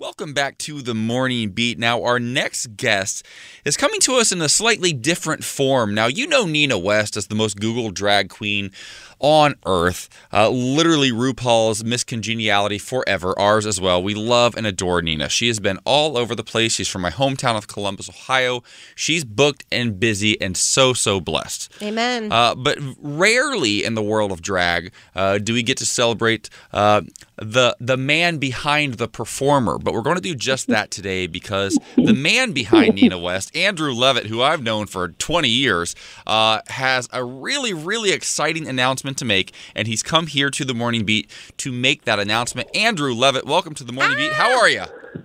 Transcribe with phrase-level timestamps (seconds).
[0.00, 1.76] Welcome back to the Morning Beat.
[1.76, 3.26] Now, our next guest
[3.64, 5.92] is coming to us in a slightly different form.
[5.92, 8.70] Now, you know Nina West as the most Googled drag queen
[9.18, 10.08] on earth.
[10.32, 14.00] Uh, literally RuPaul's Miss Congeniality forever, ours as well.
[14.00, 15.28] We love and adore Nina.
[15.28, 16.74] She has been all over the place.
[16.74, 18.62] She's from my hometown of Columbus, Ohio.
[18.94, 21.72] She's booked and busy and so, so blessed.
[21.82, 22.30] Amen.
[22.30, 27.02] Uh, but rarely in the world of drag uh, do we get to celebrate uh,
[27.36, 29.78] the the man behind the performer.
[29.88, 33.90] But we're going to do just that today because the man behind Nina West, Andrew
[33.90, 39.24] Levitt, who I've known for 20 years, uh, has a really really exciting announcement to
[39.24, 42.68] make, and he's come here to the Morning Beat to make that announcement.
[42.76, 44.32] Andrew Levitt, welcome to the Morning Beat.
[44.32, 44.84] How are you?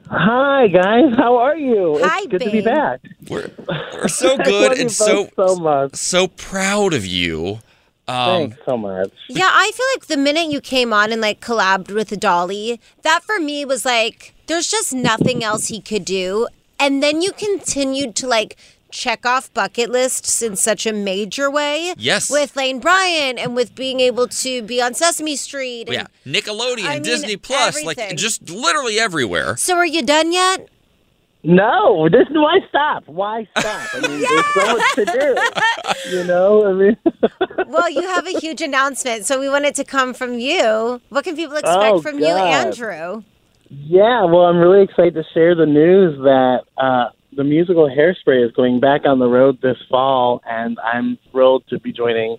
[0.09, 1.99] Hi guys, how are you?
[2.01, 3.01] Hi, it's good to be back.
[3.29, 5.95] We're, we're so good and so so much.
[5.95, 7.59] so proud of you.
[8.07, 9.11] Um, Thanks so much.
[9.29, 13.23] Yeah, I feel like the minute you came on and like collabed with Dolly, that
[13.23, 16.47] for me was like there's just nothing else he could do.
[16.79, 18.57] And then you continued to like
[18.91, 21.93] check off bucket lists in such a major way.
[21.97, 22.29] Yes.
[22.29, 25.87] With Lane Bryant and with being able to be on Sesame Street.
[25.87, 29.57] And Yeah, Nickelodeon, I mean, Disney Plus, like just literally everywhere.
[29.57, 30.69] So are you done yet?
[31.45, 33.03] No, this why stop?
[33.07, 33.95] Why stop?
[33.95, 36.17] I mean, there's so much to do.
[36.17, 36.97] You know, I mean,
[37.67, 41.01] Well, you have a huge announcement, so we want it to come from you.
[41.09, 43.23] What can people expect Oh, from you, Andrew?
[43.69, 44.23] yeah.
[44.23, 48.79] Well, I'm really excited to share the news that uh, the musical Hairspray is going
[48.79, 52.37] back on the road this fall, and I'm thrilled to be joining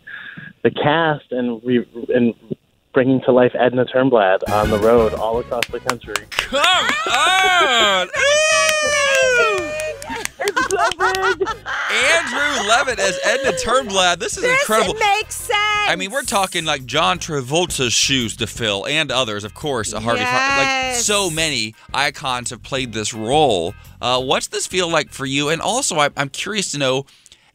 [0.63, 2.33] the cast and re- and
[2.95, 6.15] bringing to life Edna Turnblad on the road all across the country.
[6.31, 8.09] Come on!
[10.79, 11.37] It's.
[11.91, 14.19] Andrew Levitt as Edna Turnblad.
[14.19, 14.95] This is incredible.
[14.95, 15.59] This makes sense.
[15.87, 19.93] I mean, we're talking like John Travolta's shoes to fill, and others, of course.
[19.93, 23.75] Harvey, Har- like so many icons have played this role.
[24.01, 25.49] Uh, what's this feel like for you?
[25.51, 27.07] And also, I, I'm curious to know,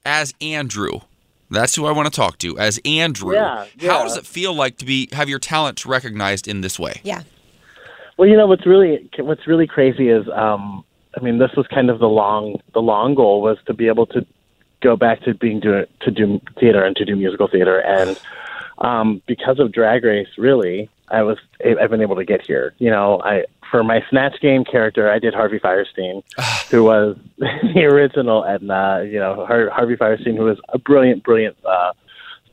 [0.06, 1.00] as Andrew,
[1.50, 2.57] that's who I want to talk to.
[2.59, 6.62] As Andrew, Yeah, how does it feel like to be have your talents recognized in
[6.62, 7.01] this way?
[7.03, 7.24] Yeah.
[8.18, 10.84] Well, you know what's really what's really crazy is, um,
[11.15, 14.05] I mean, this was kind of the long the long goal was to be able
[14.07, 14.25] to
[14.81, 18.19] go back to being do to do theater and to do musical theater, and
[18.79, 22.73] um, because of Drag Race, really, I was I've been able to get here.
[22.77, 26.23] You know, I for my Snatch Game character, I did Harvey Fierstein,
[26.69, 29.03] who was the original Edna.
[29.05, 31.57] You know, Har- Harvey Fierstein, who was a brilliant, brilliant.
[31.65, 31.93] Uh,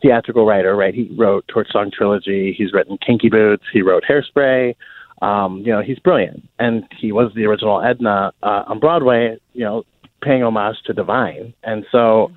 [0.03, 0.95] theatrical writer, right?
[0.95, 2.53] He wrote Torch Song Trilogy.
[2.53, 3.65] He's written Kinky Boots.
[3.73, 4.77] He wrote Hairspray.
[5.23, 9.39] Um, you know, he's brilliant, and he was the original Edna uh, on Broadway.
[9.55, 9.85] You know,
[10.23, 12.33] paying homage to Divine, and so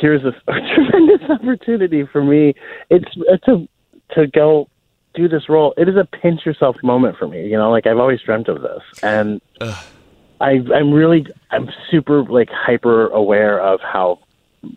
[0.00, 2.54] here's a, a tremendous opportunity for me.
[2.90, 3.68] It's it's a
[4.14, 4.68] to go
[5.14, 5.74] do this role.
[5.76, 7.46] It is a pinch yourself moment for me.
[7.46, 9.40] You know, like I've always dreamt of this, and
[10.40, 14.20] I I'm really I'm super like hyper aware of how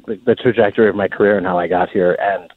[0.06, 2.52] the, the trajectory of my career and how I got here, and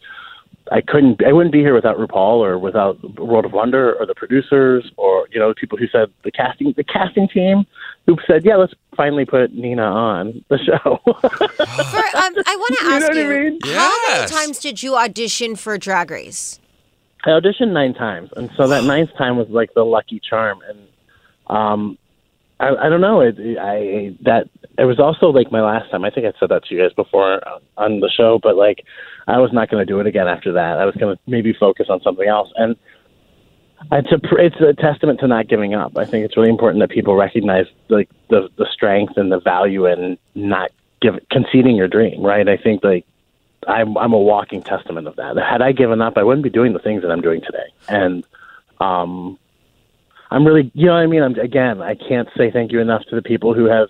[0.71, 4.15] I couldn't I wouldn't be here without RuPaul or without World of Wonder or the
[4.15, 7.67] producers or you know people who said the casting the casting team
[8.07, 11.01] who said yeah let's finally put Nina on the show.
[11.05, 13.59] For, um, I want to You know ask what I you, mean?
[13.65, 16.61] how many times did you audition for Drag Race?
[17.25, 20.61] I auditioned nine times, and so that ninth time was like the lucky charm.
[20.69, 20.79] And
[21.49, 21.99] um,
[22.61, 23.21] I, I don't know.
[23.23, 24.49] It, I that
[24.79, 26.05] it was also like my last time.
[26.05, 27.41] I think I said that to you guys before
[27.77, 28.85] on- the show, but like
[29.27, 30.79] I was not going to do it again after that.
[30.79, 32.51] I was going to maybe focus on something else.
[32.57, 32.77] And
[33.93, 35.97] it's a it's a testament to not giving up.
[35.97, 39.87] I think it's really important that people recognize like the the strength and the value
[39.87, 40.71] in not
[41.01, 42.23] give conceding your dream.
[42.23, 42.47] Right.
[42.47, 43.07] I think like
[43.67, 45.37] I'm I'm a walking testament of that.
[45.39, 47.73] Had I given up, I wouldn't be doing the things that I'm doing today.
[47.89, 48.25] And
[48.81, 49.39] um,
[50.31, 53.03] I'm really, you know, what I mean, I'm again, I can't say thank you enough
[53.11, 53.89] to the people who have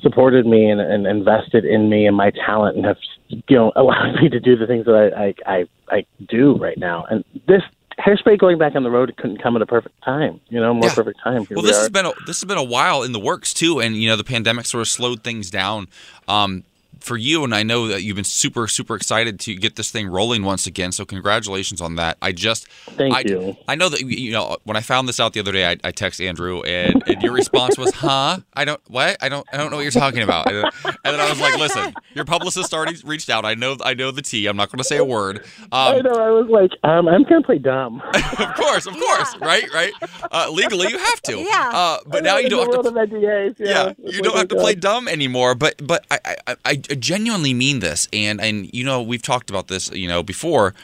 [0.00, 2.96] supported me and, and invested in me and my talent and have
[3.28, 5.54] you know allowed me to do the things that I I
[5.90, 7.04] I, I do right now.
[7.10, 7.62] And this
[7.98, 10.40] hairspray going back on the road couldn't come at a perfect time.
[10.48, 10.94] You know, more Yeah.
[10.94, 11.44] perfect time.
[11.46, 11.80] Here Well, we this are.
[11.80, 14.16] has been a, this has been a while in the works too, and you know
[14.16, 15.88] the pandemic sort of slowed things down
[16.28, 16.64] um,
[17.00, 17.44] for you.
[17.44, 20.66] And I know that you've been super super excited to get this thing rolling once
[20.66, 20.92] again.
[20.92, 22.16] So congratulations on that.
[22.22, 23.56] I just Thank I, you.
[23.68, 25.90] I know that you know when I found this out the other day, I, I
[25.90, 28.38] text Andrew, and, and your response was, "Huh?
[28.54, 29.16] I don't what?
[29.22, 30.70] I don't I don't know what you're talking about." And, then-
[31.04, 33.44] and then I was like, "Listen, your publicist already reached out.
[33.44, 34.46] I know I know the tea.
[34.46, 36.10] I'm not going to say a word." I Um, know.
[36.12, 38.02] I was like, um, I'm gonna play dumb.
[38.14, 39.92] of course, of course, right, right.
[40.30, 41.38] Uh, legally, you have to.
[41.38, 41.70] Yeah.
[41.72, 43.56] Uh, but now you don't have to world of NDAs.
[43.58, 45.54] Yeah, yeah, you don't have to play dumb anymore.
[45.54, 49.68] But but I, I I genuinely mean this, and and you know we've talked about
[49.68, 50.74] this you know before.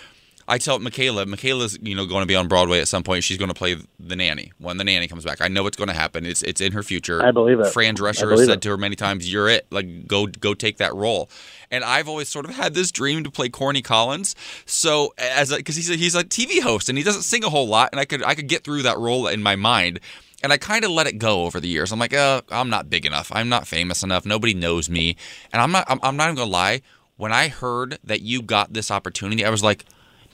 [0.48, 3.24] I tell Michaela, Michaela's you know going to be on Broadway at some point.
[3.24, 5.40] She's going to play the nanny when the nanny comes back.
[5.40, 6.24] I know it's going to happen.
[6.24, 7.24] It's it's in her future.
[7.24, 7.72] I believe it.
[7.72, 8.62] Fran Drescher has said it.
[8.62, 9.66] to her many times, "You're it.
[9.70, 11.28] Like go go take that role."
[11.68, 14.36] And I've always sort of had this dream to play Corny Collins.
[14.66, 17.66] So as because he's a, he's a TV host and he doesn't sing a whole
[17.66, 19.98] lot, and I could I could get through that role in my mind.
[20.46, 21.90] And I kind of let it go over the years.
[21.90, 23.32] I'm like, uh, I'm not big enough.
[23.34, 24.24] I'm not famous enough.
[24.24, 25.16] Nobody knows me.
[25.52, 25.86] And I'm not.
[25.90, 26.82] I'm, I'm not even gonna lie.
[27.16, 29.84] When I heard that you got this opportunity, I was like,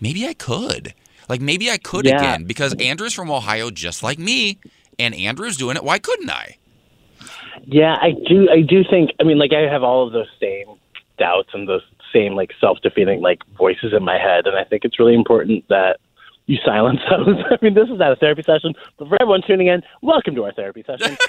[0.02, 0.92] maybe I could.
[1.30, 2.18] Like maybe I could Yeah.
[2.18, 4.58] again because Andrew's from Ohio, just like me,
[4.98, 5.82] and Andrew's doing it.
[5.82, 6.58] Why couldn't I?
[7.64, 8.50] Yeah, I do.
[8.50, 9.12] I do think.
[9.18, 10.66] I mean, like I have all of those same
[11.16, 11.80] doubts and those
[12.12, 16.00] same like self-defeating like voices in my head, and I think it's really important that
[16.46, 17.36] you silence those.
[17.50, 20.44] I mean, this is not a therapy session, but for everyone tuning in, welcome to
[20.44, 21.16] our therapy session.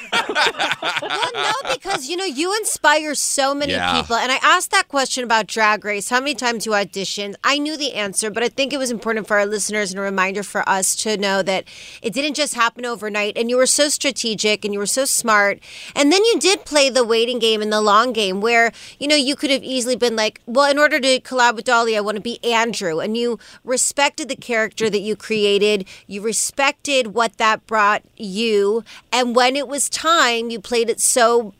[1.01, 3.99] Well, no, because you know you inspire so many Yeah.
[3.99, 4.15] people.
[4.15, 6.09] And I asked that question about Drag Race.
[6.09, 7.35] How many times you auditioned?
[7.43, 10.03] I knew the answer, but I think it was important for our listeners and a
[10.03, 11.65] reminder for us to know that
[12.01, 13.37] it didn't just happen overnight.
[13.37, 15.59] And you were so strategic and you were so smart.
[15.95, 19.15] And then you did play the waiting game and the long game, where you know
[19.15, 22.15] you could have easily been like, well, in order to collab with Dolly, I want
[22.15, 25.85] to be Andrew, and you respected the character that you created.
[26.07, 31.53] You respected what that brought you, and when it was time, you played it so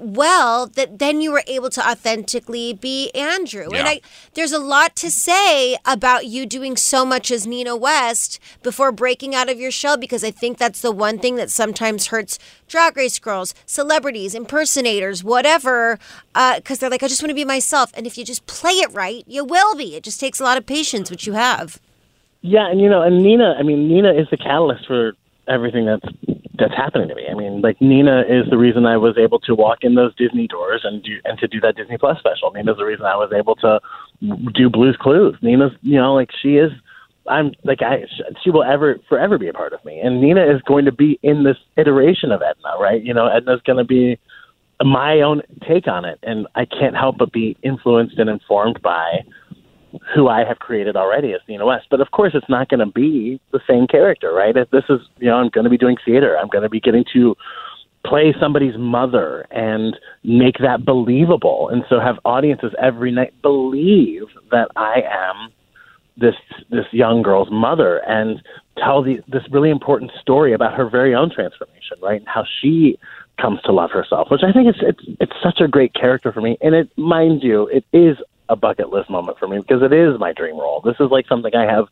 [0.00, 3.68] well that then you were able to authentically be Andrew.
[3.74, 4.00] And I
[4.34, 9.34] there's a lot to say about you doing so much as Nina West before breaking
[9.34, 12.38] out of your shell because I think that's the one thing that sometimes hurts
[12.68, 15.98] drag race girls, celebrities, impersonators, whatever,
[16.34, 17.90] uh, because they're like, I just want to be myself.
[17.94, 19.96] And if you just play it right, you will be.
[19.96, 21.80] It just takes a lot of patience, which you have.
[22.42, 23.54] Yeah, and you know, and Nina.
[23.58, 25.12] I mean, Nina is the catalyst for
[25.48, 26.06] everything that's
[26.58, 27.26] that's happening to me.
[27.30, 30.46] I mean, like Nina is the reason I was able to walk in those Disney
[30.46, 32.50] doors and do and to do that Disney Plus special.
[32.52, 33.80] Nina's the reason I was able to
[34.54, 35.36] do Blue's Clues.
[35.42, 36.70] Nina's, you know, like she is.
[37.28, 38.04] I'm like I.
[38.42, 41.18] She will ever forever be a part of me, and Nina is going to be
[41.22, 43.02] in this iteration of Edna, right?
[43.02, 44.18] You know, Edna's going to be
[44.82, 49.20] my own take on it, and I can't help but be influenced and informed by
[50.14, 51.86] who I have created already as Nina West.
[51.90, 54.54] But of course, it's not going to be the same character, right?
[54.54, 56.36] This is, you know, I'm going to be doing theater.
[56.38, 57.34] I'm going to be getting to
[58.04, 64.68] play somebody's mother and make that believable, and so have audiences every night believe that
[64.76, 65.52] I am
[66.16, 66.34] this
[66.70, 68.42] this young girl's mother and
[68.78, 72.20] tell the, this really important story about her very own transformation, right?
[72.20, 72.98] And how she
[73.40, 76.40] comes to love herself, which I think it's it's it's such a great character for
[76.40, 76.56] me.
[76.60, 78.16] And it, mind you, it is
[78.50, 80.82] a bucket list moment for me because it is my dream role.
[80.84, 81.86] This is like something I have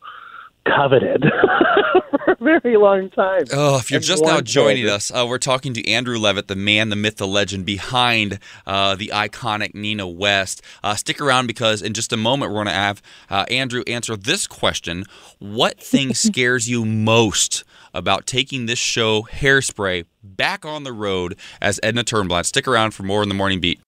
[0.65, 1.23] coveted
[2.25, 3.43] for a very long time.
[3.53, 6.55] Oh, if you're And just now joining us, uh, we're talking to Andrew Levitt, the
[6.55, 10.61] man, the myth, the legend behind uh, the iconic Nina West.
[10.83, 14.15] Uh, stick around because in just a moment we're going to have uh, Andrew answer
[14.15, 15.05] this question:
[15.39, 17.63] What thing scares you most
[17.93, 22.45] about taking this show, Hairspray, back on the road as Edna Turnblad?
[22.45, 23.79] Stick around for more in the morning beat.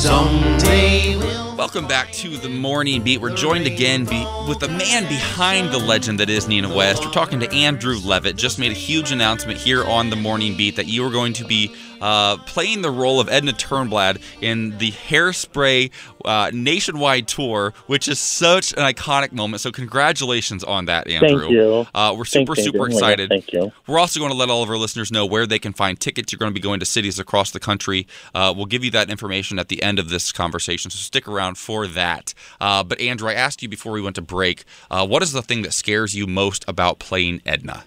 [0.00, 1.49] Someday we'll.
[1.60, 3.20] Welcome back to the Morning Beat.
[3.20, 7.04] We're joined again be- with the man behind the legend that is Nina West.
[7.04, 8.36] We're talking to Andrew Levitt.
[8.36, 11.44] Just made a huge announcement here on the Morning Beat that you are going to
[11.44, 15.90] be uh, playing the role of Edna Turnblad in the Hairspray
[16.24, 19.60] uh, nationwide tour, which is such an iconic moment.
[19.60, 21.40] So congratulations on that, Andrew.
[21.40, 21.86] Thank you.
[21.94, 23.28] Uh, we're super, Thanks, super God, excited.
[23.28, 23.72] Thank you.
[23.86, 26.32] We're also going to let all of our listeners know where they can find tickets.
[26.32, 28.06] You're going to be going to cities across the country.
[28.34, 31.49] Uh, we'll give you that information at the end of this conversation, so stick around
[31.56, 32.34] for that.
[32.60, 35.42] Uh, but Andrew, I asked you before we went to break, uh, what is the
[35.42, 37.84] thing that scares you most about playing Edna?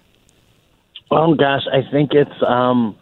[1.10, 2.96] Oh gosh, I think it's um,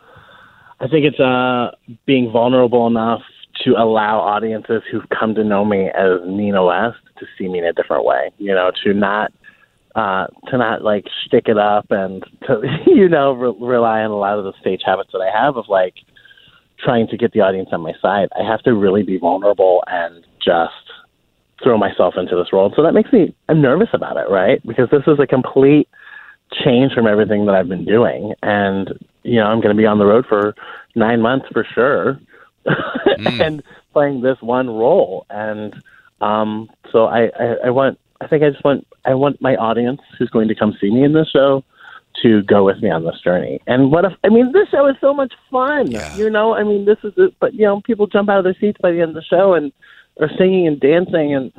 [0.80, 1.70] I think it's uh,
[2.06, 3.22] being vulnerable enough
[3.64, 7.64] to allow audiences who've come to know me as Nina West to see me in
[7.64, 8.30] a different way.
[8.38, 9.32] You know, to not
[9.94, 14.16] uh, to not like stick it up and to you know re- rely on a
[14.16, 15.94] lot of the stage habits that I have of like
[16.78, 18.28] trying to get the audience on my side.
[18.38, 20.72] I have to really be vulnerable and just
[21.62, 22.72] throw myself into this role.
[22.74, 24.64] So that makes me I'm nervous about it, right?
[24.66, 25.88] Because this is a complete
[26.64, 28.90] change from everything that I've been doing, and
[29.22, 30.54] you know I'm going to be on the road for
[30.94, 32.20] nine months for sure,
[33.18, 35.26] and playing this one role.
[35.30, 35.74] And
[36.20, 40.00] um, so I, I, I want I think I just want I want my audience
[40.18, 41.64] who's going to come see me in this show
[42.22, 43.60] to go with me on this journey.
[43.66, 45.90] And what if I mean this show is so much fun.
[45.90, 46.14] Yeah.
[46.16, 48.56] You know, I mean this is it, but you know people jump out of their
[48.60, 49.72] seats by the end of the show and
[50.20, 51.52] are singing and dancing and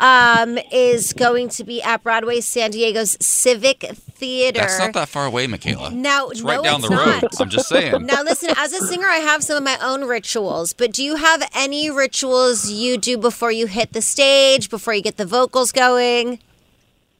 [0.00, 4.60] um, is going to be at Broadway San Diego's Civic Theater.
[4.60, 5.90] That's not that far away, Michaela.
[5.90, 7.22] Now, it's right no, down it's the road.
[7.22, 7.40] not.
[7.40, 8.06] I'm just saying.
[8.06, 11.16] Now, listen, as a singer, I have some of my own rituals, but do you
[11.16, 15.72] have any rituals you do before you hit the stage, before you get the vocals
[15.72, 16.38] going?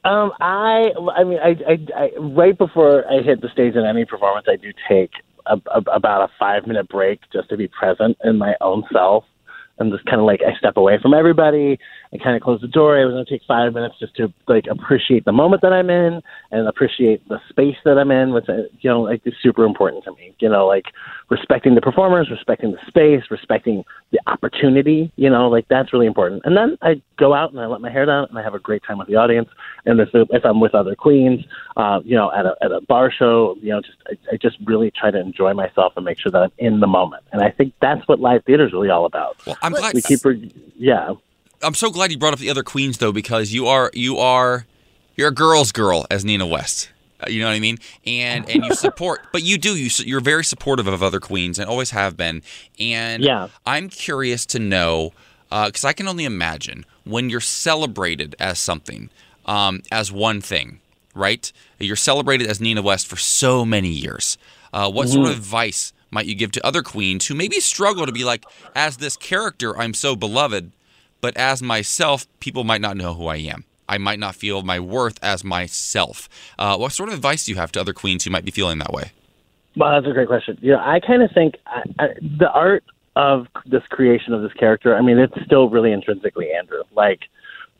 [0.04, 4.04] Um, I, I mean, I, I, I, right before I hit the stage in any
[4.04, 5.12] performance, I do take
[5.46, 9.24] a, a, about a five minute break just to be present in my own self.
[9.78, 11.78] And just kind of like I step away from everybody
[12.14, 12.96] and kind of close the door.
[12.96, 15.90] I was going to take five minutes just to like appreciate the moment that I'm
[15.90, 19.64] in and appreciate the space that I'm in, which uh, you know like is super
[19.64, 20.32] important to me.
[20.38, 20.84] You know, like
[21.28, 25.12] respecting the performers, respecting the space, respecting the opportunity.
[25.16, 26.42] You know, like that's really important.
[26.44, 28.60] And then I go out and I let my hair down and I have a
[28.60, 29.48] great time with the audience.
[29.84, 31.44] And if, if I'm with other queens,
[31.76, 34.56] uh, you know, at a at a bar show, you know, just I, I just
[34.64, 37.24] really try to enjoy myself and make sure that I'm in the moment.
[37.32, 39.36] And I think that's what live theater is really all about.
[39.44, 39.94] Well, I'm glad.
[39.94, 40.20] We keep,
[40.76, 41.14] yeah.
[41.64, 44.66] I'm so glad you brought up the other queens though, because you are you are
[45.16, 46.90] you're a girl's girl as Nina West.
[47.20, 47.78] Uh, You know what I mean?
[48.06, 51.68] And and you support, but you do you you're very supportive of other queens and
[51.68, 52.42] always have been.
[52.78, 53.48] And Yeah.
[53.66, 55.12] I'm curious to know
[55.50, 59.08] because I can only imagine when you're celebrated as something,
[59.46, 60.80] um, as one thing,
[61.14, 61.52] right?
[61.78, 64.36] You're celebrated as Nina West for so many years.
[64.72, 68.10] Uh, what sort of advice might you give to other queens who maybe struggle to
[68.12, 68.44] be like,
[68.74, 70.72] as this character, I'm so beloved,
[71.24, 73.64] but as myself, people might not know who I am.
[73.88, 76.28] I might not feel my worth as myself.
[76.58, 78.76] Uh, what sort of advice do you have to other queens who might be feeling
[78.76, 79.12] that way?
[79.74, 80.58] Well, that's a great question.
[80.60, 82.84] You know, I kind of think I, I, the art
[83.16, 84.94] of this creation of this character.
[84.94, 86.82] I mean, it's still really intrinsically Andrew.
[86.94, 87.20] Like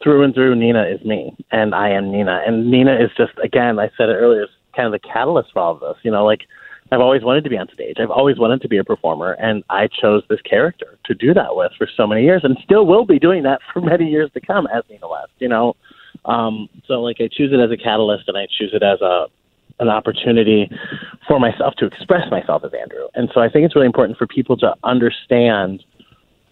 [0.03, 2.43] through and through, Nina is me, and I am Nina.
[2.47, 5.59] And Nina is just, again, I said it earlier, is kind of the catalyst for
[5.59, 6.03] all of this.
[6.03, 6.47] You know, like
[6.93, 7.97] I've always wanted to be on stage.
[7.99, 11.57] I've always wanted to be a performer, and I chose this character to do that
[11.57, 14.41] with for so many years, and still will be doing that for many years to
[14.41, 15.33] come as Nina West.
[15.39, 15.77] You know,
[16.25, 19.27] um, so like I choose it as a catalyst, and I choose it as a
[19.81, 20.71] an opportunity
[21.27, 23.09] for myself to express myself as Andrew.
[23.15, 25.83] And so I think it's really important for people to understand,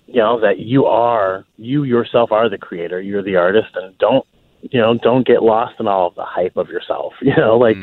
[0.09, 4.27] you know, that you are you yourself are the creator, you're the artist, and don't
[4.63, 7.13] you know don't get lost in all of the hype of yourself.
[7.23, 7.77] You know, like.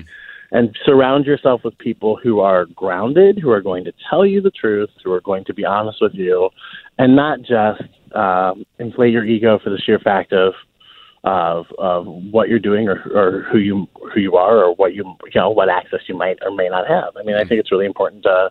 [0.51, 4.49] And surround yourself with people who are grounded, who are going to tell you the
[4.49, 6.49] truth, who are going to be honest with you,
[6.97, 7.83] and not just
[8.15, 10.53] um, inflate your ego for the sheer fact of
[11.23, 15.03] of of what you're doing or, or who you who you are or what you
[15.25, 17.15] you know what access you might or may not have.
[17.17, 18.49] I mean, I think it's really important to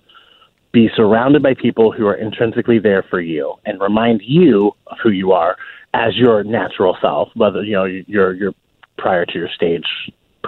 [0.71, 5.11] be surrounded by people who are intrinsically there for you and remind you of who
[5.11, 5.57] you are
[5.95, 8.55] as your natural self, whether you know you're you're
[8.99, 9.87] prior to your stage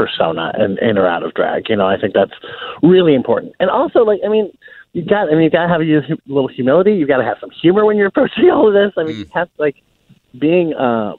[0.01, 1.69] persona and in or out of drag.
[1.69, 2.33] You know, I think that's
[2.83, 3.53] really important.
[3.61, 4.51] And also, like, I mean,
[4.95, 6.93] you got, I mean, you got to have a little humility.
[6.95, 8.93] You've got to have some humor when you're approaching all of this.
[8.97, 9.77] I mean, you have like
[10.39, 11.15] being, uh,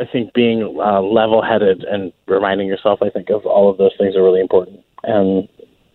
[0.00, 4.16] I think being uh, level-headed and reminding yourself, I think, of all of those things
[4.16, 4.80] are really important.
[5.04, 5.48] And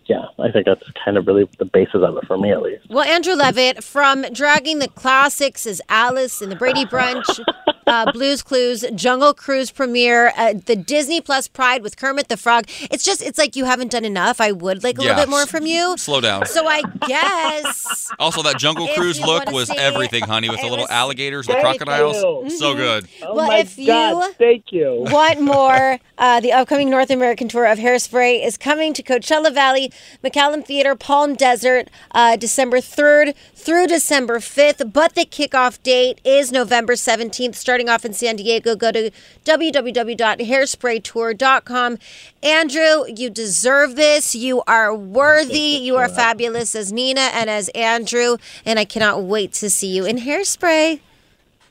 [0.06, 2.90] yeah, I think that's kind of really the basis of it for me, at least.
[2.90, 7.26] Well, Andrew Levitt, from dragging the classics as Alice in the Brady Bunch,
[7.92, 12.66] uh, Blues Clues, Jungle Cruise premiere, uh, the Disney Plus Pride with Kermit the Frog.
[12.90, 14.40] It's just, it's like you haven't done enough.
[14.40, 15.10] I would like a Yeah.
[15.10, 15.96] little bit more from you.
[15.98, 16.46] Slow down.
[16.46, 18.10] So I guess.
[18.18, 21.80] Also, that Jungle Cruise look was see- everything, honey, with the little alligators, the Thank
[21.82, 22.16] crocodiles.
[22.46, 22.50] you.
[22.58, 23.08] So good.
[23.24, 25.06] Oh Well, my if you- thank you.
[25.10, 26.00] Want more?
[26.18, 29.92] Uh, the upcoming North American tour of Hairspray is coming to Coachella Valley,
[30.24, 34.94] McCallum Theater, Palm Desert, uh, December 3rd through December 5th.
[34.94, 37.56] But the kickoff date is November 17th.
[37.56, 39.10] Starting off in San Diego, go to
[39.46, 41.98] www.hairspraytour.com.
[42.44, 44.36] Andrew, you deserve this.
[44.36, 45.60] You are worthy.
[45.60, 48.38] You are fabulous as Nina and as Andrew.
[48.66, 51.00] And I cannot wait to see you in Hairspray.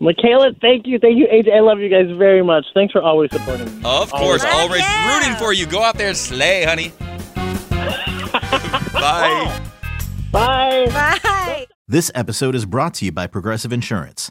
[0.01, 0.99] Michaela, thank you.
[0.99, 1.55] Thank you, AJ.
[1.55, 2.65] I love you guys very much.
[2.73, 3.83] Thanks for always supporting me.
[3.85, 5.19] Of course, Heck always yeah.
[5.19, 5.67] rooting for you.
[5.67, 6.93] Go out there and slay, honey.
[8.93, 9.61] Bye.
[10.33, 10.87] Bye.
[10.91, 11.67] Bye.
[11.87, 14.31] This episode is brought to you by Progressive Insurance.